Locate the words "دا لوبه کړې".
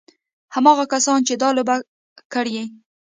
1.41-2.63